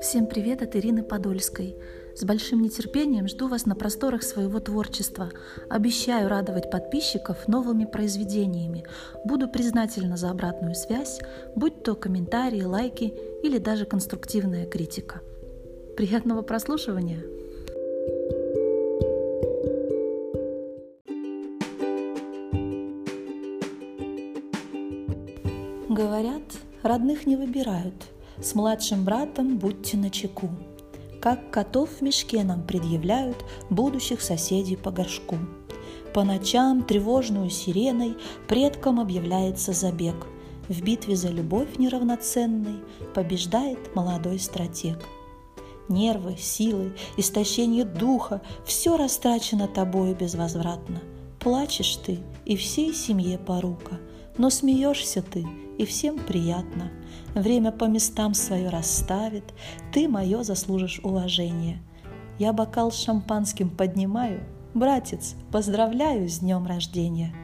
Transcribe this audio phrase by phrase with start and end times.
[0.00, 1.74] Всем привет от Ирины Подольской.
[2.14, 5.30] С большим нетерпением жду вас на просторах своего творчества.
[5.68, 8.84] Обещаю радовать подписчиков новыми произведениями.
[9.24, 11.18] Буду признательна за обратную связь,
[11.56, 15.20] будь то комментарии, лайки или даже конструктивная критика.
[15.96, 17.24] Приятного прослушивания!
[25.88, 26.42] Говорят,
[26.84, 27.94] родных не выбирают.
[28.40, 30.48] С младшим братом будьте начеку.
[31.20, 35.38] Как котов в мешке нам предъявляют будущих соседей по горшку.
[36.14, 40.14] По ночам тревожную сиреной предкам объявляется забег.
[40.68, 45.04] В битве за любовь неравноценной побеждает молодой стратег.
[45.88, 51.00] Нервы, силы, истощение духа– все растрачено тобою безвозвратно.
[51.40, 53.98] Плачешь ты, и всей семье порука,
[54.36, 55.46] но смеешься ты,
[55.78, 56.90] и всем приятно.
[57.34, 59.54] Время по местам свое расставит,
[59.92, 61.80] ты мое заслужишь уважение.
[62.38, 64.42] Я бокал с шампанским поднимаю,
[64.74, 67.34] братец, поздравляю с днем рождения.